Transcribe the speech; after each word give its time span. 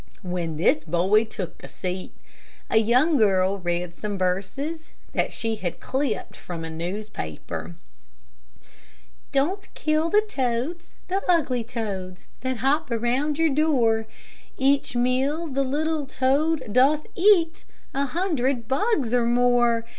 When 0.23 0.57
this 0.57 0.83
boy 0.83 1.25
took 1.25 1.61
a 1.63 1.67
seat, 1.67 2.11
a 2.71 2.77
young 2.77 3.17
girl 3.17 3.59
read 3.59 3.93
some 3.93 4.17
verses 4.17 4.89
that 5.13 5.31
she 5.31 5.57
had 5.57 5.79
clipped 5.79 6.35
from 6.35 6.65
a 6.65 6.71
newspaper: 6.71 7.75
"Don't 9.31 9.71
kill 9.75 10.09
the 10.09 10.23
toads, 10.27 10.95
the 11.07 11.21
ugly 11.29 11.63
toads, 11.63 12.25
That 12.39 12.57
hop 12.57 12.89
around 12.89 13.37
your 13.37 13.53
door; 13.53 14.07
Each 14.57 14.95
meal 14.95 15.45
the 15.45 15.61
little 15.63 16.07
toad 16.07 16.63
doth 16.73 17.05
eat 17.13 17.65
A 17.93 18.05
hundred 18.07 18.67
bugs 18.67 19.13
or 19.13 19.25
more. 19.25 19.85